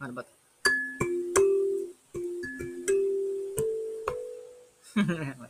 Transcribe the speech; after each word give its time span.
Ano 0.00 0.12
ba? 0.16 0.24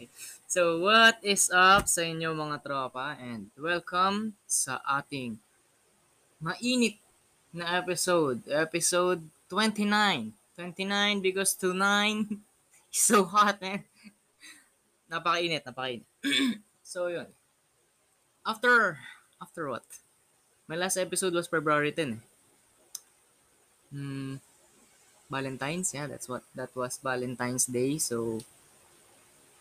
So, 0.50 0.82
what 0.82 1.22
is 1.22 1.46
up 1.54 1.86
sa 1.86 2.02
inyo 2.02 2.34
mga 2.34 2.66
tropa 2.66 3.14
and 3.14 3.54
welcome 3.54 4.34
sa 4.50 4.82
ating 4.82 5.38
mainit 6.42 6.98
na 7.54 7.78
episode. 7.78 8.42
Episode 8.50 9.22
29. 9.46 10.34
29 10.58 11.22
because 11.22 11.54
29 11.54 12.42
is 12.90 12.98
so 12.98 13.22
hot, 13.22 13.62
man. 13.62 13.86
Napakainit, 15.06 15.62
napakainit. 15.62 16.10
so, 16.82 17.06
yun. 17.06 17.30
After, 18.42 18.98
after 19.38 19.70
what? 19.70 19.86
My 20.66 20.74
last 20.74 20.98
episode 20.98 21.38
was 21.38 21.46
February 21.46 21.94
10. 21.94 22.29
Hmm, 23.90 24.38
Valentine's, 25.30 25.94
yeah, 25.94 26.06
that's 26.10 26.26
what, 26.26 26.42
that 26.54 26.70
was 26.74 26.98
Valentine's 26.98 27.66
Day. 27.66 27.98
So, 27.98 28.42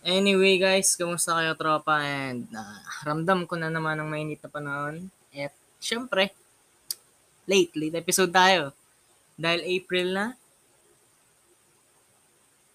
anyway 0.06 0.58
guys, 0.58 0.98
kamusta 0.98 1.38
kayo 1.38 1.54
tropa? 1.58 2.02
And 2.02 2.50
uh, 2.54 2.80
ramdam 3.06 3.46
ko 3.46 3.58
na 3.58 3.70
naman 3.70 4.00
ang 4.00 4.10
mainit 4.10 4.42
na 4.42 4.50
panahon. 4.50 5.10
At 5.34 5.54
syempre, 5.78 6.34
late, 7.46 7.74
late 7.78 7.98
episode 8.02 8.34
tayo. 8.34 8.74
Dahil 9.38 9.62
April 9.66 10.08
na, 10.14 10.26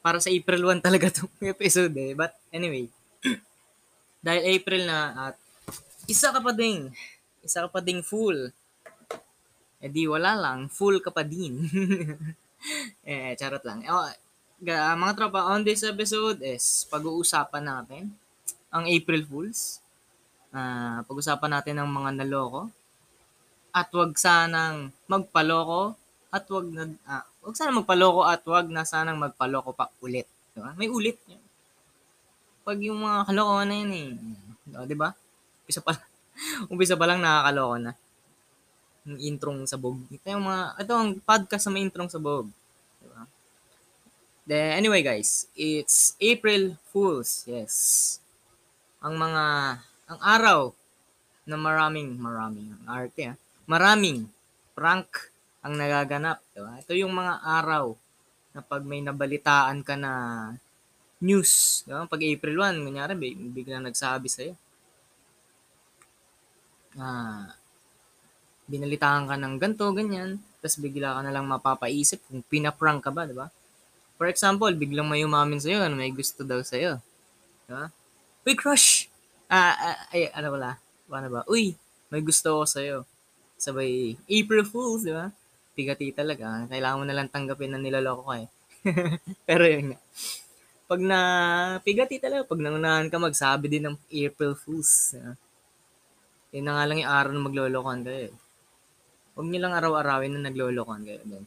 para 0.05 0.21
sa 0.21 0.29
April 0.29 0.69
1 0.69 0.85
talaga 0.85 1.09
itong 1.09 1.33
episode 1.55 1.95
eh. 1.97 2.13
But 2.13 2.37
anyway, 2.53 2.93
dahil 4.25 4.43
April 4.61 4.85
na 4.85 5.33
at 5.33 5.37
isa 6.05 6.29
ka 6.29 6.45
pa 6.45 6.53
ding, 6.53 6.93
isa 7.41 7.65
ka 7.65 7.69
pa 7.73 7.81
ding 7.81 8.05
full. 8.05 8.53
Eh 9.85 9.93
di 9.93 10.09
wala 10.09 10.33
lang, 10.33 10.73
full 10.73 10.97
ka 11.05 11.13
pa 11.13 11.21
din. 11.21 11.61
eh, 13.05 13.37
charot 13.37 13.61
lang. 13.69 13.85
Oh, 13.85 14.09
ga, 14.65 14.97
mga 14.97 15.13
tropa, 15.13 15.45
on 15.53 15.61
this 15.61 15.85
episode 15.85 16.41
is 16.41 16.89
pag-uusapan 16.89 17.69
natin 17.69 18.09
ang 18.73 18.89
April 18.89 19.29
Fools. 19.29 19.85
Ah, 20.57 21.05
pag-usapan 21.05 21.61
natin 21.61 21.77
ang 21.77 21.93
mga 21.93 22.25
naloko. 22.25 22.73
At 23.77 23.93
wag 23.93 24.17
sanang 24.17 24.89
magpaloko 25.05 26.01
at 26.33 26.49
wag 26.49 26.67
na 26.73 26.89
ah, 27.05 27.27
wag 27.45 27.53
sanang 27.53 27.85
magpaloko 27.85 28.25
at 28.25 28.41
wag 28.49 28.73
na 28.73 28.89
sanang 28.89 29.21
magpaloko 29.21 29.77
pa 29.77 29.93
ulit. 30.01 30.25
Diba? 30.57 30.73
May 30.81 30.89
ulit. 30.89 31.21
Pag 32.65 32.81
yung 32.81 33.05
mga 33.05 33.29
kalokohan 33.29 33.69
na 33.69 33.77
yun 33.77 33.93
eh. 33.93 34.09
O, 34.81 34.89
di 34.89 34.97
ba? 34.97 35.13
Umpisa 35.61 35.85
pa, 35.85 35.93
umpisa 36.73 36.97
pa 36.97 37.05
lang 37.05 37.21
nakakaloko 37.21 37.77
na. 37.77 37.93
Yung 39.05 39.21
introng 39.21 39.69
sabog. 39.69 40.01
Ito 40.09 40.33
yung 40.33 40.49
mga, 40.49 40.81
ito 40.81 40.93
ang 40.97 41.11
podcast 41.21 41.69
na 41.69 41.73
may 41.77 41.85
introng 41.85 42.09
sabog. 42.09 42.49
Diba? 43.05 43.29
Then, 44.49 44.81
anyway 44.81 45.05
guys, 45.05 45.49
it's 45.53 46.17
April 46.21 46.81
Fools. 46.89 47.45
Yes. 47.45 47.75
Ang 49.05 49.21
mga, 49.21 49.45
ang 50.09 50.21
araw 50.21 50.61
na 51.45 51.57
maraming, 51.61 52.17
maraming, 52.17 52.73
ang 52.73 52.85
arte 52.89 53.33
ah, 53.33 53.37
maraming 53.69 54.29
prank 54.73 55.33
ang 55.65 55.77
nagaganap. 55.77 56.41
Diba? 56.53 56.73
Ito 56.81 56.93
yung 56.97 57.13
mga 57.13 57.41
araw 57.45 57.97
na 58.53 58.61
pag 58.61 58.83
may 58.85 59.01
nabalitaan 59.01 59.81
ka 59.85 59.97
na 59.97 60.13
news, 61.25 61.85
diba? 61.89 62.05
pag 62.05 62.21
April 62.21 62.57
1, 62.61 62.85
kunyari, 62.85 63.13
biglang 63.49 63.85
nagsabi 63.85 64.29
sa'yo, 64.29 64.55
ah, 67.01 67.49
binalitaan 68.71 69.29
ka 69.29 69.35
ng 69.37 69.55
ganto, 69.61 69.87
ganyan, 69.93 70.41
tapos 70.61 70.81
bigla 70.81 71.17
ka 71.17 71.21
na 71.25 71.33
lang 71.35 71.45
mapapaisip 71.49 72.21
kung 72.29 72.41
pinaprank 72.47 73.05
ka 73.05 73.11
ba, 73.13 73.29
di 73.29 73.37
ba? 73.37 73.49
For 74.17 74.31
example, 74.31 74.71
biglang 74.73 75.11
may 75.11 75.27
umamin 75.27 75.61
sa'yo, 75.61 75.85
ano, 75.85 75.99
may 75.99 76.15
gusto 76.15 76.47
daw 76.47 76.63
sa'yo. 76.65 77.03
Di 77.67 77.73
ba? 77.75 77.91
Uy, 78.47 78.55
crush! 78.57 79.09
Ah, 79.51 79.75
ah, 79.77 79.99
ay, 80.15 80.31
ano 80.33 80.57
wala? 80.57 80.71
Paano 81.11 81.29
ba? 81.29 81.41
Uy, 81.51 81.77
may 82.09 82.23
gusto 82.25 82.63
ko 82.63 82.65
sa'yo. 82.65 83.05
Sabay, 83.61 84.17
April 84.29 84.65
Fools, 84.65 85.05
di 85.05 85.13
ba? 85.13 85.29
Pigati 85.75 86.13
talaga. 86.15 86.65
Kailangan 86.71 86.99
mo 87.01 87.05
na 87.05 87.17
lang 87.17 87.29
tanggapin 87.29 87.75
na 87.75 87.81
nilaloko 87.83 88.31
ka 88.31 88.37
eh. 88.41 88.49
Pero 89.49 89.65
yun 89.67 89.93
nga. 89.93 89.99
Pag 90.85 91.01
na, 91.01 91.19
pigati 91.83 92.21
talaga, 92.21 92.45
pag 92.47 92.61
nangunahan 92.61 93.09
ka, 93.11 93.17
magsabi 93.19 93.67
din 93.73 93.89
ng 93.91 93.97
April 94.13 94.55
Fools. 94.55 95.17
Di 95.17 95.21
ba? 95.21 95.33
Yun 96.55 96.65
na 96.71 96.73
nga 96.79 96.85
lang 96.87 96.99
yung 97.03 97.11
araw 97.11 97.31
na 97.35 97.47
maglolokohan 97.51 98.01
kayo. 98.07 98.31
eh. 98.31 98.35
Huwag 99.35 99.51
niyo 99.51 99.61
lang 99.67 99.75
araw-arawin 99.75 100.39
na 100.39 100.47
naglolokohan 100.47 101.03
kayo. 101.03 101.19
Then, 101.27 101.45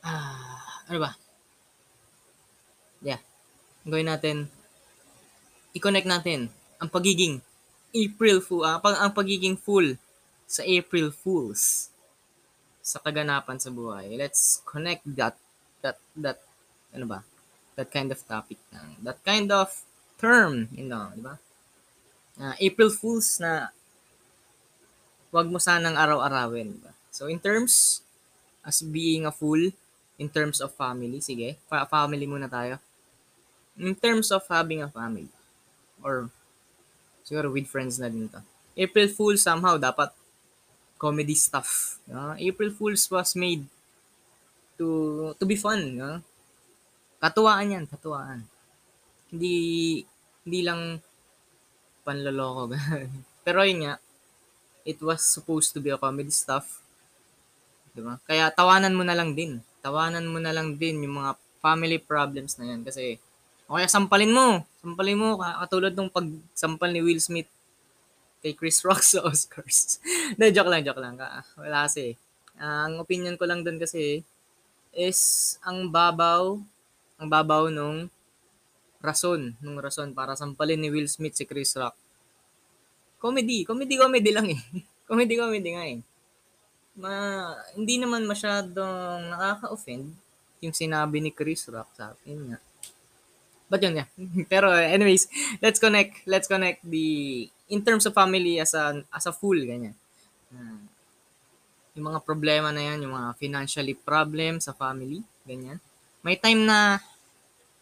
ah, 0.00 0.84
ano 0.88 0.98
ba? 1.00 1.12
Yeah. 3.04 3.20
Ang 3.84 3.90
gawin 3.92 4.08
natin, 4.08 4.36
i-connect 5.76 6.08
natin 6.08 6.48
ang 6.80 6.88
pagiging 6.88 7.44
April 7.92 8.40
Fool, 8.40 8.64
ah, 8.64 8.80
pag, 8.80 8.96
ang 8.96 9.12
pagiging 9.12 9.60
fool 9.60 10.00
sa 10.48 10.64
April 10.64 11.12
Fools 11.12 11.92
sa 12.80 13.00
kaganapan 13.00 13.60
sa 13.60 13.68
buhay. 13.68 14.16
Let's 14.16 14.64
connect 14.64 15.04
that, 15.16 15.36
that, 15.84 16.00
that, 16.16 16.40
ano 16.96 17.04
ba? 17.04 17.20
That 17.76 17.92
kind 17.92 18.08
of 18.08 18.20
topic 18.24 18.56
na, 18.72 18.88
that 19.04 19.20
kind 19.20 19.52
of 19.52 19.68
term, 20.16 20.72
you 20.72 20.88
know, 20.88 21.12
di 21.12 21.20
ba? 21.20 21.36
Ah, 22.40 22.56
April 22.56 22.88
Fools 22.88 23.36
na 23.38 23.68
wag 25.34 25.50
mo 25.50 25.58
sanang 25.58 25.98
araw-arawin. 25.98 26.78
Diba? 26.78 26.94
So, 27.10 27.26
in 27.26 27.42
terms 27.42 28.06
as 28.62 28.78
being 28.86 29.26
a 29.26 29.34
fool, 29.34 29.74
in 30.14 30.30
terms 30.30 30.62
of 30.62 30.70
family, 30.78 31.18
sige, 31.18 31.58
fa- 31.66 31.90
family 31.90 32.22
muna 32.30 32.46
tayo. 32.46 32.78
In 33.74 33.98
terms 33.98 34.30
of 34.30 34.46
having 34.46 34.86
a 34.86 34.88
family, 34.88 35.26
or 35.98 36.30
siguro 37.26 37.50
with 37.50 37.66
friends 37.66 37.98
na 37.98 38.06
din 38.06 38.30
to. 38.30 38.38
April 38.78 39.10
Fool 39.10 39.34
somehow 39.34 39.74
dapat 39.74 40.14
comedy 40.94 41.34
stuff. 41.34 41.98
no? 42.06 42.38
April 42.38 42.70
Fools 42.70 43.10
was 43.10 43.34
made 43.34 43.66
to 44.78 45.30
to 45.34 45.44
be 45.44 45.58
fun. 45.58 45.98
No? 45.98 46.22
Katuwaan 47.18 47.74
yan, 47.74 47.84
katuwaan. 47.90 48.46
Hindi 49.34 49.54
hindi 50.46 50.60
lang 50.62 51.02
panloloko. 52.06 52.78
Pero 53.46 53.58
yun 53.66 53.88
nga, 53.88 53.94
it 54.84 55.00
was 55.00 55.24
supposed 55.24 55.72
to 55.72 55.80
be 55.80 55.90
a 55.90 55.98
comedy 55.98 56.30
stuff. 56.30 56.80
Diba? 57.96 58.20
Kaya 58.28 58.52
tawanan 58.52 58.92
mo 58.94 59.02
na 59.02 59.16
lang 59.16 59.32
din. 59.32 59.58
Tawanan 59.80 60.28
mo 60.28 60.38
na 60.38 60.52
lang 60.52 60.76
din 60.76 61.04
yung 61.04 61.24
mga 61.24 61.32
family 61.64 61.96
problems 61.96 62.60
na 62.60 62.68
yan. 62.74 62.84
Kasi, 62.84 63.16
o 63.64 63.76
kaya 63.80 63.88
sampalin 63.88 64.32
mo. 64.32 64.60
Sampalin 64.84 65.16
mo. 65.18 65.40
ka- 65.40 65.64
Katulad 65.64 65.92
nung 65.96 66.12
pagsampal 66.12 66.90
ni 66.92 67.00
Will 67.00 67.20
Smith 67.22 67.48
kay 68.44 68.52
Chris 68.52 68.84
Rock 68.84 69.00
sa 69.06 69.24
Oscars. 69.24 69.98
Na 70.36 70.52
joke 70.52 70.68
lang, 70.68 70.84
joke 70.84 71.00
lang. 71.00 71.16
Ka- 71.16 71.46
Wala 71.56 71.88
kasi. 71.88 72.14
Ah, 72.60 72.86
ang 72.86 73.00
opinion 73.00 73.34
ko 73.40 73.48
lang 73.48 73.64
doon 73.64 73.80
kasi 73.80 74.22
is 74.94 75.54
ang 75.66 75.90
babaw, 75.90 76.54
ang 77.18 77.28
babaw 77.30 77.66
nung 77.66 78.06
rason, 79.02 79.54
nung 79.58 79.78
rason 79.82 80.14
para 80.14 80.38
sampalin 80.38 80.78
ni 80.78 80.88
Will 80.92 81.10
Smith 81.10 81.34
si 81.34 81.44
Chris 81.44 81.74
Rock 81.74 81.98
comedy, 83.24 83.64
comedy 83.64 83.96
comedy 83.96 84.30
lang 84.36 84.52
eh. 84.52 84.60
comedy 85.08 85.34
comedy 85.40 85.70
nga 85.72 85.84
eh. 85.88 86.00
Ma, 87.00 87.10
hindi 87.72 87.96
naman 87.96 88.28
masyadong 88.28 89.32
nakaka-offend 89.32 90.12
yung 90.60 90.76
sinabi 90.76 91.24
ni 91.24 91.32
Chris 91.32 91.64
Rock 91.72 91.88
sa 91.96 92.12
akin 92.12 92.52
nga. 92.52 92.58
But 93.72 93.80
yun 93.80 93.96
nga. 93.96 94.06
Pero 94.52 94.68
anyways, 94.76 95.24
let's 95.64 95.80
connect, 95.80 96.28
let's 96.28 96.46
connect 96.46 96.84
the 96.84 97.48
in 97.72 97.80
terms 97.80 98.04
of 98.04 98.12
family 98.12 98.60
as 98.60 98.76
a 98.76 99.00
as 99.08 99.24
a 99.24 99.32
fool 99.32 99.56
ganyan. 99.56 99.96
Ah, 100.52 100.84
yung 101.96 102.12
mga 102.12 102.20
problema 102.22 102.68
na 102.74 102.92
yan, 102.92 103.08
yung 103.08 103.14
mga 103.16 103.40
financially 103.40 103.96
problem 103.96 104.60
sa 104.60 104.76
family, 104.76 105.24
ganyan. 105.48 105.80
May 106.20 106.36
time 106.36 106.66
na 106.68 107.00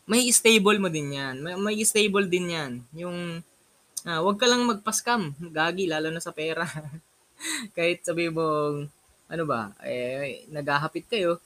may 0.07 0.29
stable 0.35 0.79
mo 0.79 0.89
din 0.91 1.17
yan. 1.17 1.41
May, 1.41 1.55
may 1.59 1.77
stable 1.83 2.27
din 2.27 2.53
yan. 2.53 2.73
Yung 2.93 3.41
Ah, 4.03 4.19
wag 4.19 4.35
ka 4.35 4.51
lang 4.51 4.67
magpa-scam. 4.67 5.31
Gagi, 5.55 5.87
lalo 5.87 6.11
na 6.11 6.19
sa 6.19 6.35
pera. 6.35 6.67
Kahit 7.77 8.03
sabi 8.03 8.27
mo, 8.35 8.47
ano 9.31 9.45
ba, 9.47 9.71
eh, 9.87 10.43
naghahapit 10.51 11.07
kayo, 11.07 11.39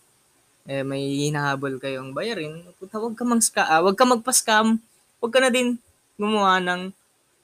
eh, 0.64 0.81
may 0.81 1.29
hinahabol 1.29 1.76
kayong 1.76 2.17
bayarin, 2.17 2.64
wag 2.81 3.17
ka 3.17 3.25
mang 3.29 3.44
ska, 3.44 3.62
ah, 3.69 3.85
wag 3.85 3.97
ka 4.00 4.08
magpa-scam. 4.08 4.81
Wag 5.20 5.32
ka 5.32 5.41
na 5.44 5.53
din 5.53 5.76
gumawa 6.17 6.56
ng 6.64 6.93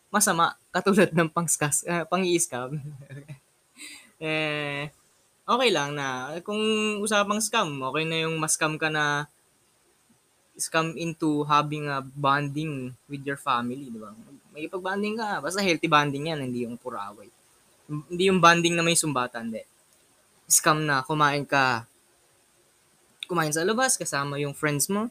masama 0.09 0.56
katulad 0.73 1.12
ng 1.12 1.29
pang-scam, 1.29 1.73
ah, 1.93 2.05
pang-i-scam. 2.08 2.81
eh, 4.25 4.88
okay 5.44 5.70
lang 5.73 5.93
na 5.93 6.37
kung 6.41 6.61
usapang 7.05 7.44
scam, 7.44 7.69
okay 7.85 8.05
na 8.08 8.25
yung 8.25 8.41
mas-scam 8.41 8.81
ka 8.81 8.88
na 8.88 9.29
scam 10.56 10.97
into 10.97 11.44
having 11.44 11.88
a 11.88 12.00
bonding 12.00 12.97
with 13.08 13.25
your 13.29 13.41
family, 13.41 13.93
di 13.93 14.00
ba? 14.00 14.12
May 14.53 14.69
pag-bonding 14.69 15.17
ka, 15.17 15.41
basta 15.41 15.65
healthy 15.65 15.89
bonding 15.89 16.29
yan, 16.29 16.45
hindi 16.45 16.69
yung 16.69 16.77
puro 16.77 17.01
away. 17.01 17.33
Hindi 17.89 18.29
yung 18.29 18.39
bonding 18.39 18.77
na 18.77 18.85
may 18.85 18.97
sumbatan, 18.97 19.49
hindi. 19.49 19.65
scam 20.53 20.85
na 20.85 21.01
kumain 21.01 21.49
ka 21.49 21.89
kumain 23.25 23.49
sa 23.49 23.65
labas 23.65 23.97
kasama 23.97 24.37
yung 24.37 24.53
friends 24.53 24.93
mo, 24.93 25.09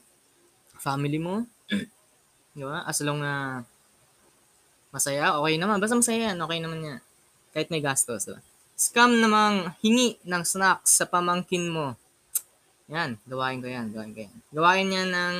family 0.77 1.17
mo. 1.17 1.41
Di 2.53 2.61
ba? 2.61 2.85
As 2.85 3.01
long 3.01 3.17
na 3.17 3.65
masaya, 4.93 5.33
okay 5.41 5.57
naman. 5.57 5.81
Basta 5.81 5.97
masaya 5.97 6.29
yan, 6.29 6.37
okay 6.37 6.59
naman 6.61 6.85
yan. 6.85 6.99
Kahit 7.49 7.73
may 7.73 7.81
gastos. 7.81 8.29
Diba? 8.29 8.45
Scam 8.77 9.17
namang 9.17 9.73
hingi 9.81 10.21
ng 10.21 10.43
snacks 10.45 11.01
sa 11.01 11.09
pamangkin 11.09 11.65
mo. 11.65 11.97
Yan, 12.93 13.17
gawain 13.25 13.57
ko 13.57 13.67
yan, 13.71 13.89
gawain 13.89 14.13
ko 14.13 14.21
yan. 14.29 14.35
Gawain 14.53 14.89
yan 14.93 15.09
ng 15.09 15.35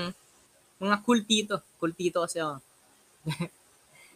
mga 0.81 0.95
cool 1.06 1.21
tito. 1.21 1.62
Cool 1.77 1.94
tito 1.94 2.25
kasi 2.25 2.42
ako. 2.42 2.57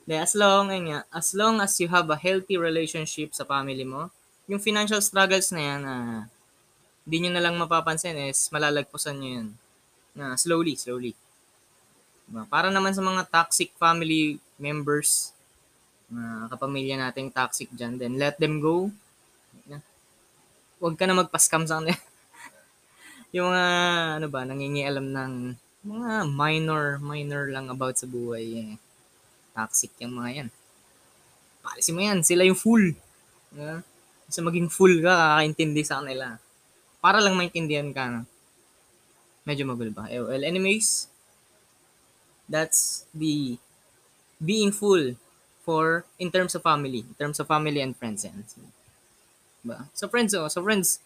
De, 0.05 0.13
as 0.21 0.37
long, 0.37 0.69
ayun 0.69 0.93
nga, 0.93 0.99
as 1.09 1.33
long 1.33 1.57
as 1.57 1.81
you 1.81 1.89
have 1.89 2.05
a 2.13 2.17
healthy 2.17 2.61
relationship 2.61 3.33
sa 3.33 3.41
family 3.41 3.81
mo, 3.81 4.13
yung 4.45 4.61
financial 4.61 5.01
struggles 5.01 5.49
na 5.49 5.61
yan, 5.65 5.81
uh, 5.81 6.21
di 7.01 7.25
nyo 7.25 7.33
na 7.33 7.41
lang 7.41 7.57
mapapansin 7.57 8.13
is 8.29 8.37
malalagpusan 8.53 9.17
nyo 9.17 9.29
yan. 9.41 9.47
Na 10.13 10.37
slowly, 10.37 10.77
slowly. 10.77 11.17
Diba? 12.29 12.45
Para 12.45 12.69
naman 12.69 12.93
sa 12.93 13.01
mga 13.01 13.25
toxic 13.33 13.73
family 13.81 14.37
members, 14.61 15.33
mga 16.13 16.53
kapamilya 16.53 16.95
nating 17.01 17.33
toxic 17.33 17.73
dyan, 17.73 17.97
then 17.97 18.21
let 18.21 18.37
them 18.37 18.61
go. 18.61 18.93
Huwag 20.77 21.01
ka 21.01 21.09
na 21.09 21.17
magpa-scam 21.17 21.65
sa 21.65 21.81
kanila. 21.81 21.97
yung 23.33 23.49
mga, 23.49 23.65
ano 24.21 24.27
ba, 24.29 24.45
nangingialam 24.45 25.07
ng 25.09 25.33
mga 25.81 26.29
minor, 26.29 27.01
minor 27.01 27.49
lang 27.49 27.73
about 27.73 27.97
sa 27.97 28.05
buhay. 28.05 28.45
Eh 28.53 28.84
Toxic 29.55 29.95
yung 30.03 30.19
mga 30.19 30.29
yan. 30.43 30.49
Palisin 31.63 31.95
mo 31.95 32.01
yan. 32.03 32.19
Sila 32.21 32.43
yung 32.43 32.59
fool. 32.59 32.91
Yeah? 33.55 33.81
Kasi 34.27 34.43
maging 34.43 34.67
fool 34.67 34.99
ka, 34.99 35.39
kakaintindi 35.39 35.81
sa 35.87 36.03
kanila. 36.03 36.35
Para 36.99 37.23
lang 37.23 37.39
maintindihan 37.39 37.89
ka. 37.95 38.03
No? 38.11 38.21
Medyo 39.47 39.63
magulo 39.63 39.95
ba? 39.95 40.11
Eh, 40.11 40.19
well, 40.19 40.43
anyways, 40.43 41.07
that's 42.51 43.05
the 43.15 43.57
being 44.41 44.75
full 44.75 45.15
for 45.65 46.05
in 46.21 46.29
terms 46.29 46.53
of 46.53 46.61
family, 46.61 47.01
in 47.01 47.15
terms 47.17 47.39
of 47.41 47.49
family 47.49 47.81
and 47.81 47.97
friends 47.97 48.25
yan. 48.25 48.45
Diba? 49.65 49.89
So 49.97 50.05
friends, 50.05 50.33
oh, 50.37 50.45
so 50.49 50.61
friends, 50.61 51.01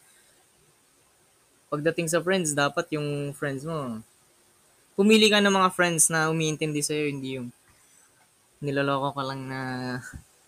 pagdating 1.71 2.11
sa 2.11 2.19
friends, 2.19 2.51
dapat 2.51 2.91
yung 2.91 3.31
friends 3.31 3.63
mo, 3.63 4.03
pumili 4.99 5.31
ka 5.31 5.39
ng 5.39 5.53
mga 5.53 5.71
friends 5.71 6.11
na 6.11 6.27
umiintindi 6.27 6.83
sa'yo, 6.83 7.07
hindi 7.07 7.39
yung 7.39 7.55
niloloko 8.59 9.15
ka 9.15 9.23
lang 9.23 9.47
na 9.47 9.61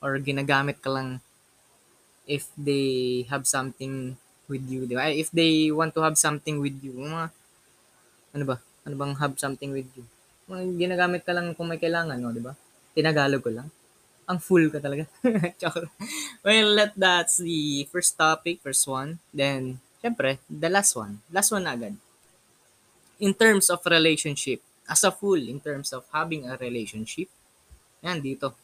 or 0.03 0.19
ginagamit 0.19 0.83
ka 0.83 0.91
lang 0.91 1.23
if 2.27 2.47
they 2.55 3.23
have 3.27 3.47
something 3.47 4.15
with 4.51 4.63
you, 4.67 4.83
di 4.83 4.95
ba? 4.95 5.07
If 5.07 5.31
they 5.31 5.71
want 5.71 5.95
to 5.95 6.03
have 6.03 6.19
something 6.19 6.59
with 6.59 6.75
you, 6.83 6.91
mga, 6.95 7.31
ano 8.35 8.43
ba? 8.43 8.57
Ano 8.83 8.95
bang 8.99 9.13
have 9.15 9.35
something 9.39 9.71
with 9.71 9.87
you? 9.95 10.03
Mga 10.51 10.63
ginagamit 10.75 11.21
ka 11.23 11.31
lang 11.31 11.55
kung 11.55 11.71
may 11.71 11.79
kailangan, 11.79 12.19
no, 12.19 12.35
di 12.35 12.43
ba? 12.43 12.51
Tinagalog 12.91 13.39
ko 13.39 13.51
lang. 13.51 13.67
Ang 14.27 14.39
full 14.43 14.67
ka 14.67 14.83
talaga. 14.83 15.07
well, 16.45 16.69
let 16.75 16.91
that's 16.95 17.39
the 17.39 17.87
first 17.91 18.15
topic, 18.19 18.59
first 18.59 18.83
one. 18.87 19.19
Then, 19.31 19.79
syempre, 20.03 20.39
the 20.47 20.67
last 20.67 20.95
one. 20.95 21.23
Last 21.31 21.51
one 21.51 21.67
agad. 21.67 21.95
In 23.21 23.31
terms 23.37 23.69
of 23.69 23.79
relationship, 23.85 24.59
as 24.89 25.03
a 25.07 25.11
fool, 25.13 25.39
in 25.39 25.61
terms 25.61 25.93
of 25.93 26.03
having 26.11 26.49
a 26.49 26.57
relationship, 26.57 27.29
yan, 28.01 28.17
dito. 28.21 28.57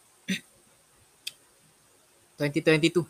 2022. 2.37 3.05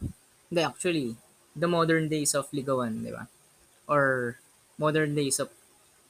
Hindi, 0.48 0.62
actually, 0.64 1.08
the 1.52 1.68
modern 1.68 2.08
days 2.08 2.32
of 2.36 2.48
ligawan, 2.56 3.04
di 3.04 3.12
ba? 3.12 3.28
Or 3.88 4.36
modern 4.80 5.16
days 5.16 5.40
of 5.44 5.52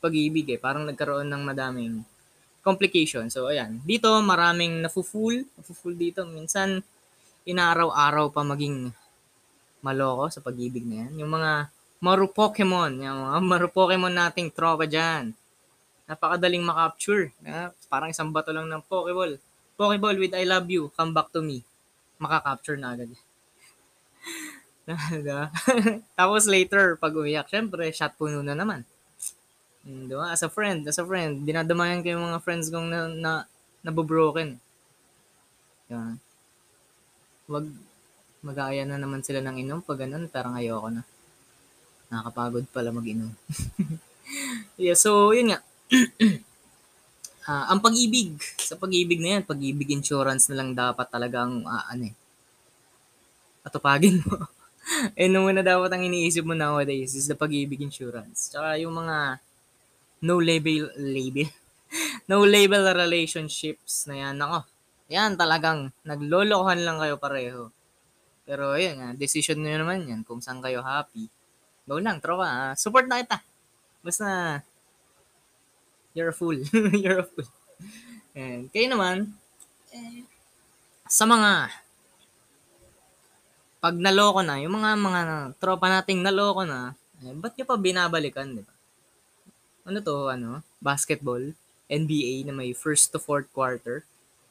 pag-ibig 0.01 0.45
eh. 0.53 0.59
Parang 0.61 0.85
nagkaroon 0.85 1.29
ng 1.29 1.41
madaming 1.41 2.05
complication. 2.61 3.31
So, 3.33 3.49
ayan. 3.49 3.81
Dito, 3.81 4.11
maraming 4.21 4.83
nafu-fool. 4.83 5.47
Nafu-fool 5.57 5.95
dito. 5.97 6.27
Minsan, 6.27 6.83
inaaraw-araw 7.47 8.29
pa 8.29 8.43
maging 8.43 8.91
maloko 9.79 10.27
sa 10.27 10.43
pag-ibig 10.43 10.83
na 10.83 11.07
yan. 11.07 11.25
Yung 11.25 11.31
mga 11.31 11.71
maru 12.03 12.29
Pokemon, 12.29 13.01
yung 13.01 13.31
mga 13.31 13.39
maru 13.41 13.67
Pokemon 13.71 14.13
nating 14.13 14.51
tropa 14.53 14.85
dyan. 14.85 15.33
Napakadaling 16.05 16.63
makapture. 16.63 17.31
Yeah? 17.41 17.71
Parang 17.87 18.11
isang 18.11 18.29
bato 18.29 18.51
lang 18.51 18.67
ng 18.67 18.83
Pokeball. 18.85 19.39
Pokeball 19.77 20.17
with 20.17 20.33
I 20.33 20.43
love 20.43 20.65
you, 20.73 20.89
come 20.97 21.13
back 21.13 21.29
to 21.37 21.41
me. 21.45 21.61
Makaka-capture 22.17 22.81
na 22.81 22.97
agad. 22.97 23.13
diba? 25.21 25.53
Tapos 26.19 26.49
later, 26.49 26.97
pag 26.97 27.13
umiyak, 27.13 27.45
syempre, 27.45 27.85
shot 27.93 28.17
puno 28.17 28.41
na 28.41 28.57
naman. 28.57 28.81
Diba? 29.85 30.33
As 30.33 30.41
a 30.41 30.49
friend, 30.49 30.81
as 30.89 30.97
a 30.97 31.05
friend, 31.05 31.45
dinadamayan 31.45 32.01
ko 32.01 32.17
yung 32.17 32.25
mga 32.25 32.41
friends 32.41 32.73
kong 32.73 32.89
na, 32.89 32.99
na 33.05 33.31
nabobroken. 33.85 34.57
Diba? 35.85 36.17
Wag, 37.47 37.65
mag-aaya 38.41 38.83
na 38.83 38.97
naman 38.97 39.21
sila 39.21 39.45
ng 39.45 39.61
inom 39.61 39.79
pag 39.85 40.03
ganun, 40.03 40.25
parang 40.25 40.57
ayoko 40.57 40.89
na. 40.89 41.03
Nakakapagod 42.09 42.65
pala 42.73 42.89
mag-inom. 42.89 43.29
yeah, 44.81 44.97
so, 44.97 45.35
yun 45.35 45.53
nga. 45.53 45.59
uh, 47.47 47.65
ang 47.71 47.79
pag-ibig, 47.79 48.35
sa 48.59 48.75
pag-ibig 48.75 49.23
na 49.23 49.39
yan, 49.39 49.43
pag-ibig 49.47 49.89
insurance 49.95 50.51
na 50.51 50.59
lang 50.59 50.75
dapat 50.75 51.07
talagang, 51.07 51.63
uh, 51.63 51.83
ano 51.89 52.11
eh, 52.11 52.15
atupagin 53.63 54.21
mo. 54.21 54.47
eh, 55.19 55.27
nung 55.31 55.47
na 55.51 55.63
dapat 55.63 55.91
ang 55.91 56.03
iniisip 56.03 56.43
mo 56.43 56.53
nowadays 56.55 57.15
is 57.15 57.27
the 57.27 57.35
pag-ibig 57.35 57.79
insurance. 57.79 58.51
Tsaka 58.51 58.79
yung 58.79 58.95
mga 58.95 59.39
no 60.23 60.39
label, 60.39 60.91
label, 60.99 61.47
no 62.29 62.43
label 62.43 62.91
relationships 62.91 64.07
na 64.11 64.27
yan, 64.27 64.35
nako, 64.39 64.67
yan 65.07 65.39
talagang 65.39 65.91
naglolokohan 66.03 66.83
lang 66.83 66.99
kayo 66.99 67.15
pareho. 67.15 67.71
Pero 68.47 68.79
yun 68.79 68.99
nga, 68.99 69.09
decision 69.15 69.59
nyo 69.59 69.83
naman 69.83 70.07
yan 70.07 70.21
kung 70.23 70.39
saan 70.39 70.63
kayo 70.63 70.79
happy. 70.79 71.27
Go 71.87 71.99
lang, 71.99 72.19
tropa. 72.19 72.47
Uh, 72.47 72.73
support 72.75 73.07
na 73.07 73.19
kita. 73.23 73.39
Basta 74.03 74.59
You're 76.17 76.33
a 76.33 76.37
fool. 76.37 76.57
You're 77.05 77.21
a 77.21 77.27
fool. 77.29 77.45
And 78.33 78.73
kayo 78.73 78.89
naman, 78.89 79.37
eh, 79.93 80.25
sa 81.05 81.29
mga 81.29 81.69
pag 83.77 83.93
naloko 83.93 84.41
na, 84.41 84.57
yung 84.57 84.73
mga 84.73 84.97
mga 84.97 85.21
tropa 85.61 85.85
nating 85.85 86.25
naloko 86.25 86.65
na, 86.65 86.97
eh, 87.21 87.37
ba't 87.37 87.53
nyo 87.53 87.65
pa 87.69 87.77
binabalikan, 87.77 88.49
di 88.49 88.65
ba? 88.65 88.73
Ano 89.85 90.01
to, 90.01 90.33
ano? 90.33 90.65
Basketball, 90.81 91.53
NBA 91.85 92.49
na 92.49 92.53
may 92.57 92.73
first 92.73 93.13
to 93.13 93.21
fourth 93.21 93.47
quarter 93.53 94.01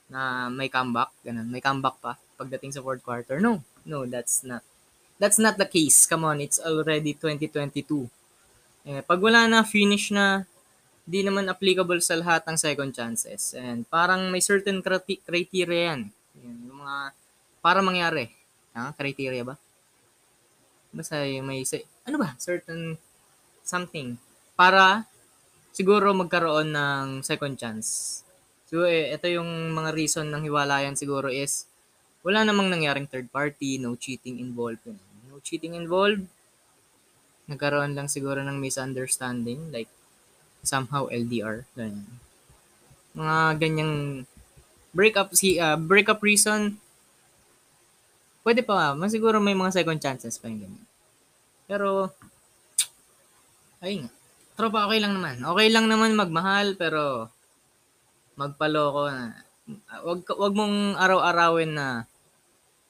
na 0.07 0.47
may 0.47 0.71
comeback, 0.71 1.11
ganun. 1.27 1.51
May 1.51 1.59
comeback 1.59 1.99
pa 1.99 2.15
pagdating 2.39 2.79
sa 2.79 2.81
fourth 2.87 3.03
quarter. 3.03 3.43
No, 3.43 3.59
no, 3.83 4.07
that's 4.07 4.47
not. 4.47 4.63
That's 5.19 5.43
not 5.43 5.59
the 5.59 5.67
case. 5.67 6.07
Come 6.07 6.23
on, 6.31 6.39
it's 6.39 6.63
already 6.63 7.19
2022. 7.19 8.07
Eh, 8.87 9.03
pag 9.03 9.19
wala 9.19 9.51
na, 9.51 9.67
finish 9.67 10.15
na, 10.15 10.47
di 11.07 11.23
naman 11.23 11.47
applicable 11.47 12.03
sa 12.03 12.19
lahat 12.19 12.43
ng 12.51 12.59
second 12.59 12.91
chances. 12.91 13.55
And 13.55 13.87
parang 13.87 14.27
may 14.35 14.43
certain 14.43 14.83
criteria 15.23 15.95
yan. 15.95 16.11
Yung 16.43 16.83
mga, 16.83 17.15
para 17.63 17.79
mangyari. 17.79 18.35
Ha? 18.75 18.91
Criteria 18.99 19.47
ba? 19.47 19.55
Basta 20.91 21.23
may, 21.23 21.63
ano 22.03 22.17
ba? 22.19 22.35
Certain 22.43 22.99
something. 23.63 24.19
Para 24.59 25.07
siguro 25.71 26.11
magkaroon 26.11 26.75
ng 26.75 27.07
second 27.23 27.55
chance. 27.55 28.21
So, 28.67 28.83
eh, 28.83 29.15
ito 29.15 29.31
yung 29.31 29.71
mga 29.79 29.95
reason 29.95 30.27
ng 30.27 30.43
hiwalayan 30.51 30.99
siguro 30.99 31.31
is 31.31 31.71
wala 32.27 32.43
namang 32.43 32.67
nangyaring 32.67 33.07
third 33.07 33.31
party, 33.31 33.79
no 33.79 33.95
cheating 33.95 34.43
involved. 34.43 34.83
No 35.31 35.39
cheating 35.39 35.79
involved. 35.79 36.27
Nagkaroon 37.47 37.95
lang 37.95 38.11
siguro 38.11 38.43
ng 38.43 38.59
misunderstanding. 38.59 39.71
Like, 39.71 39.87
somehow 40.67 41.09
LDR. 41.09 41.65
Ganyan. 41.79 42.11
Mga 43.17 43.39
ganyang 43.63 43.95
breakup 44.93 45.33
si 45.33 45.57
uh, 45.57 45.77
breakup 45.77 46.25
reason 46.25 46.81
pwede 48.47 48.63
pa 48.63 48.95
mas 48.95 49.13
siguro 49.13 49.43
may 49.43 49.53
mga 49.53 49.75
second 49.75 49.99
chances 49.99 50.39
pa 50.39 50.47
yung 50.47 50.67
ganyan. 50.67 50.87
Pero 51.67 52.15
ayun 53.83 54.07
nga. 54.07 54.13
Tropa 54.57 54.89
okay 54.89 55.01
lang 55.03 55.13
naman. 55.19 55.37
Okay 55.43 55.69
lang 55.69 55.87
naman 55.91 56.17
magmahal 56.17 56.79
pero 56.79 57.29
magpaloko 58.39 59.11
na 59.11 59.35
wag 60.07 60.23
wag 60.23 60.55
mong 60.55 60.95
araw-arawin 60.95 61.75
na 61.75 62.07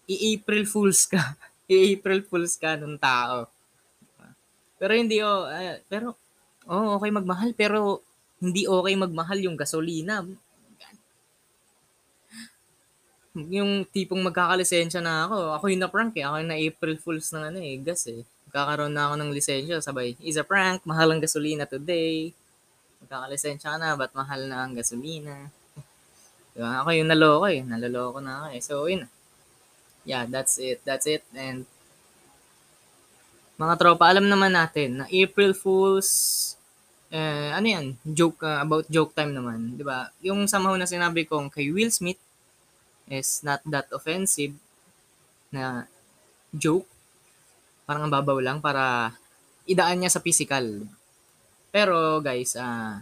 i-April 0.07 0.69
Fools 0.69 1.09
ka. 1.09 1.35
I-April 1.73 2.23
Fools 2.29 2.55
ka 2.61 2.79
ng 2.79 3.01
tao. 3.01 3.51
Pero 4.77 4.93
hindi 4.93 5.25
oh, 5.25 5.49
uh, 5.49 5.81
pero 5.89 6.15
Oo, 6.67 6.99
okay 6.99 7.11
magmahal 7.15 7.55
pero 7.55 8.03
hindi 8.43 8.67
okay 8.67 8.95
magmahal 8.99 9.39
yung 9.47 9.57
gasolina. 9.57 10.27
Yung 13.37 13.85
tipong 13.85 14.25
magkakalisensya 14.25 15.05
na 15.05 15.29
ako, 15.29 15.61
ako 15.61 15.65
yung 15.69 15.83
na-prank 15.85 16.17
eh, 16.17 16.25
ako 16.25 16.41
yung 16.41 16.51
na 16.51 16.59
April 16.59 16.97
Fools 16.97 17.29
ng 17.37 17.45
ano 17.53 17.59
eh, 17.61 17.77
gas 17.77 18.09
eh. 18.09 18.25
magkakaroon 18.49 18.97
na 18.97 19.13
ako 19.13 19.15
ng 19.21 19.31
lisensya, 19.37 19.85
sabay, 19.85 20.17
is 20.25 20.41
a 20.41 20.45
prank, 20.47 20.81
mahal 20.89 21.13
ang 21.13 21.21
gasolina 21.21 21.69
today. 21.69 22.33
Magkakalisensya 23.05 23.77
ka 23.77 23.79
na, 23.79 23.93
ba't 23.93 24.17
mahal 24.17 24.49
na 24.49 24.65
ang 24.65 24.73
gasolina? 24.73 25.53
diba? 26.57 26.81
Ako 26.81 26.89
yung 26.97 27.13
naloko 27.13 27.47
eh. 27.53 27.61
Naloloko 27.61 28.19
na 28.25 28.33
ako 28.41 28.47
eh. 28.57 28.61
So, 28.65 28.75
yun. 28.89 29.05
Yeah, 30.09 30.25
that's 30.25 30.57
it. 30.57 30.81
That's 30.89 31.05
it. 31.05 31.21
And 31.37 31.69
mga 33.61 33.75
tropa, 33.77 34.09
alam 34.09 34.29
naman 34.29 34.57
natin 34.57 35.05
na 35.05 35.05
April 35.13 35.53
Fools, 35.53 36.09
eh, 37.11 37.51
ano 37.55 37.67
yan, 37.67 37.87
joke, 38.03 38.43
uh, 38.43 38.63
about 38.63 38.87
joke 38.91 39.15
time 39.15 39.33
naman, 39.35 39.79
di 39.79 39.85
ba? 39.87 40.11
Yung 40.23 40.51
somehow 40.51 40.75
na 40.75 40.89
sinabi 40.89 41.27
kong 41.27 41.51
kay 41.51 41.71
Will 41.71 41.91
Smith 41.91 42.19
is 43.07 43.43
not 43.47 43.63
that 43.67 43.87
offensive 43.95 44.55
na 45.55 45.87
joke. 46.51 46.87
Parang 47.87 48.07
ang 48.07 48.15
babaw 48.15 48.43
lang 48.43 48.59
para 48.59 49.15
idaan 49.71 50.03
niya 50.03 50.11
sa 50.11 50.23
physical. 50.23 50.83
Pero 51.71 52.19
guys, 52.19 52.59
uh, 52.59 52.99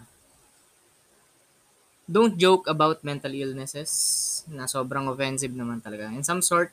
don't 2.05 2.37
joke 2.37 2.69
about 2.69 3.01
mental 3.01 3.33
illnesses 3.33 3.91
na 4.53 4.69
sobrang 4.69 5.09
offensive 5.09 5.57
naman 5.57 5.81
talaga. 5.81 6.13
In 6.13 6.21
some 6.21 6.45
sort, 6.45 6.69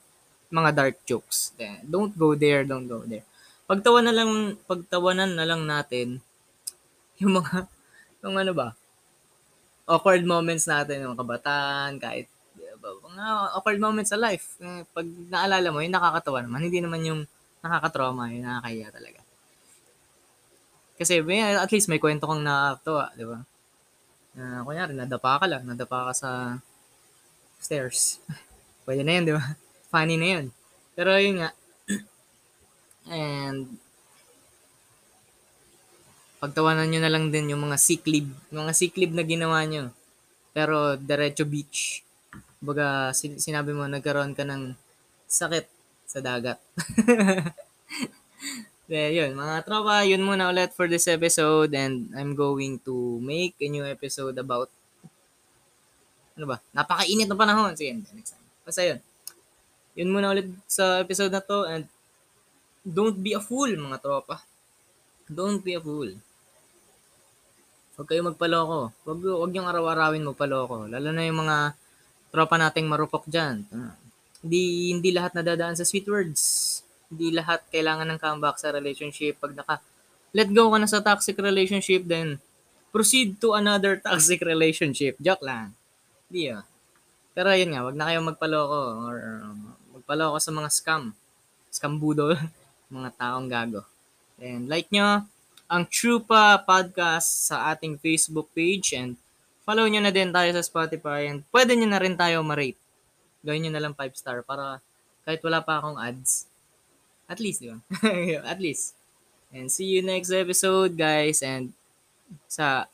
mga 0.51 0.75
dark 0.75 0.97
jokes. 1.07 1.55
Don't 1.87 2.11
go 2.19 2.35
there, 2.35 2.67
don't 2.67 2.91
go 2.91 3.07
there 3.07 3.23
pagtawanan 3.71 4.11
lang 4.11 4.31
pagtawanan 4.67 5.31
na 5.31 5.47
lang 5.47 5.63
natin 5.63 6.19
yung 7.21 7.33
mga 7.37 7.69
yung 8.25 8.35
ano 8.37 8.51
ba? 8.53 8.67
Awkward 9.85 10.25
moments 10.25 10.65
natin 10.65 11.05
ng 11.05 11.17
kabataan 11.17 12.01
kahit 12.01 12.25
mga 12.81 13.25
awkward 13.53 13.79
moments 13.79 14.09
sa 14.09 14.17
life. 14.17 14.57
Eh, 14.57 14.81
pag 14.89 15.05
naalala 15.05 15.69
mo 15.69 15.85
yung 15.85 15.93
nakakatawa 15.93 16.41
naman. 16.41 16.65
Hindi 16.65 16.81
naman 16.81 17.01
yung 17.05 17.21
nakakatrauma 17.61 18.33
yung 18.33 18.45
nakakaya 18.45 18.87
talaga. 18.89 19.21
Kasi 20.97 21.21
at 21.21 21.71
least 21.73 21.89
may 21.89 22.01
kwento 22.01 22.25
kang 22.25 22.45
nakakatawa 22.45 23.05
di 23.17 23.25
ba? 23.25 23.39
Uh, 24.31 24.63
kunyari 24.63 24.95
nadapa 24.95 25.43
ka 25.43 25.45
lang 25.45 25.67
nadapa 25.67 26.09
ka 26.09 26.13
sa 26.15 26.31
stairs. 27.61 28.21
Pwede 28.85 29.05
na 29.05 29.13
yun 29.19 29.25
di 29.29 29.33
ba? 29.35 29.43
Funny 29.93 30.17
na 30.17 30.27
yun. 30.39 30.45
Pero 30.97 31.13
yun 31.17 31.45
nga 31.45 31.49
And 33.11 33.77
pagtawanan 36.41 36.89
nyo 36.89 36.99
na 37.05 37.13
lang 37.13 37.29
din 37.29 37.53
yung 37.53 37.69
mga 37.69 37.77
sick 37.77 38.01
leave, 38.09 38.33
mga 38.49 38.73
sick 38.73 38.97
leave 38.97 39.13
na 39.13 39.21
ginawa 39.21 39.61
nyo. 39.61 39.93
Pero 40.57 40.97
diretso 40.97 41.45
beach. 41.45 42.01
Baga 42.57 43.13
sinabi 43.13 43.77
mo 43.77 43.85
nagkaroon 43.85 44.33
ka 44.33 44.41
ng 44.41 44.73
sakit 45.29 45.69
sa 46.09 46.19
dagat. 46.19 46.57
yeah, 48.91 49.13
yun, 49.13 49.37
mga 49.37 49.69
tropa, 49.69 50.01
yun 50.01 50.25
muna 50.25 50.49
ulit 50.49 50.73
for 50.73 50.89
this 50.89 51.05
episode 51.05 51.71
and 51.77 52.09
I'm 52.17 52.33
going 52.33 52.81
to 52.89 53.21
make 53.21 53.53
a 53.61 53.69
new 53.69 53.85
episode 53.85 54.35
about 54.41 54.67
ano 56.33 56.45
ba? 56.49 56.57
Napakainit 56.73 57.29
ng 57.29 57.37
panahon. 57.37 57.77
Sige, 57.77 58.01
next 58.01 58.33
time. 58.33 58.45
Basta 58.65 58.81
yun. 58.81 58.99
Yun 59.93 60.09
muna 60.09 60.33
ulit 60.33 60.49
sa 60.65 61.05
episode 61.05 61.29
na 61.29 61.43
to 61.43 61.69
and 61.69 61.85
don't 62.81 63.21
be 63.21 63.37
a 63.37 63.41
fool, 63.43 63.69
mga 63.69 64.01
tropa. 64.01 64.41
Don't 65.29 65.61
be 65.61 65.77
a 65.77 65.81
fool. 65.83 66.17
Huwag 67.95 68.07
kayo 68.07 68.21
magpaloko. 68.23 68.95
Huwag, 69.03 69.19
huwag 69.19 69.51
yung 69.51 69.67
araw-arawin 69.67 70.23
magpaloko. 70.23 70.87
Lalo 70.87 71.09
na 71.11 71.23
yung 71.27 71.43
mga 71.43 71.75
tropa 72.31 72.55
nating 72.55 72.87
marupok 72.87 73.27
dyan. 73.27 73.67
Uh, 73.69 73.93
hindi, 74.41 74.95
hindi 74.95 75.09
lahat 75.11 75.35
nadadaan 75.35 75.75
sa 75.75 75.85
sweet 75.85 76.07
words. 76.07 76.41
Hindi 77.11 77.35
lahat 77.35 77.61
kailangan 77.69 78.07
ng 78.07 78.19
comeback 78.19 78.57
sa 78.57 78.71
relationship. 78.71 79.37
Pag 79.37 79.59
naka, 79.59 79.83
let 80.31 80.47
go 80.49 80.71
ka 80.71 80.77
na 80.79 80.87
sa 80.87 81.03
toxic 81.03 81.35
relationship, 81.37 82.07
then 82.07 82.39
proceed 82.95 83.39
to 83.43 83.53
another 83.53 83.99
toxic 83.99 84.39
relationship. 84.41 85.19
Joke 85.19 85.43
lang. 85.43 85.75
Hindi 86.31 86.55
ah. 86.55 86.63
Pero 87.35 87.51
yun 87.55 87.71
nga, 87.75 87.83
wag 87.83 87.95
na 87.95 88.07
kayong 88.07 88.27
magpaloko 88.31 88.79
or 89.07 89.17
magpaloko 89.99 90.37
sa 90.39 90.51
mga 90.51 90.69
scam. 90.71 91.03
Scam 91.67 91.99
budol. 91.99 92.39
mga 92.91 93.09
taong 93.15 93.47
gago. 93.47 93.87
And 94.41 94.67
like 94.67 94.91
nyo 94.91 95.27
ang 95.71 95.87
True 95.87 96.19
Pa 96.19 96.59
Podcast 96.59 97.47
sa 97.47 97.71
ating 97.71 97.95
Facebook 97.95 98.51
page 98.51 98.91
and 98.91 99.15
follow 99.63 99.87
nyo 99.87 100.03
na 100.03 100.11
din 100.11 100.27
tayo 100.27 100.51
sa 100.51 100.67
Spotify 100.67 101.31
and 101.31 101.47
pwede 101.47 101.79
nyo 101.79 101.87
na 101.87 102.03
rin 102.03 102.19
tayo 102.19 102.43
ma-rate. 102.43 102.75
Gawin 103.39 103.63
nyo 103.63 103.71
na 103.71 103.79
lang 103.87 103.95
5 103.95 104.11
star 104.19 104.43
para 104.43 104.83
kahit 105.23 105.39
wala 105.39 105.63
pa 105.63 105.79
akong 105.79 105.95
ads. 105.95 106.43
At 107.31 107.39
least, 107.39 107.63
di 107.63 107.71
ba? 107.71 107.79
At 108.51 108.59
least. 108.59 108.99
And 109.55 109.71
see 109.71 109.87
you 109.87 110.03
next 110.03 110.35
episode, 110.35 110.99
guys. 110.99 111.39
And 111.39 111.71
sa 112.51 112.91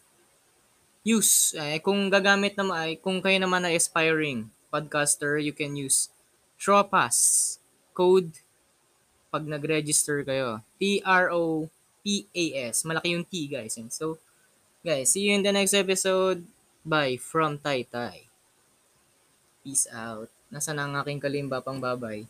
use, 1.02 1.58
eh, 1.58 1.82
kung 1.82 2.14
gagamit 2.14 2.54
naman, 2.54 2.78
ay, 2.78 2.92
kung 3.02 3.26
kayo 3.26 3.42
naman 3.42 3.66
na 3.66 3.74
aspiring 3.74 4.54
podcaster, 4.70 5.42
you 5.42 5.50
can 5.50 5.74
use 5.74 6.14
TROPAS 6.62 7.58
code 7.98 8.38
pag 9.34 9.50
nag-register 9.50 10.22
kayo. 10.22 10.62
T-R-O-P-A-S. 12.08 12.88
Malaki 12.88 13.20
yung 13.20 13.28
T, 13.28 13.52
guys. 13.52 13.76
And 13.76 13.92
so, 13.92 14.16
guys, 14.80 15.12
see 15.12 15.28
you 15.28 15.36
in 15.36 15.44
the 15.44 15.52
next 15.52 15.76
episode. 15.76 16.48
Bye 16.88 17.20
from 17.20 17.60
Tai 17.60 17.84
Tai. 17.92 18.24
Peace 19.60 19.92
out. 19.92 20.32
Nasa 20.48 20.72
na 20.72 20.88
ang 20.88 20.96
aking 21.04 21.20
kalimba 21.20 21.60
pang 21.60 21.84
babay? 21.84 22.24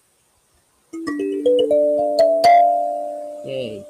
Yay. 3.46 3.86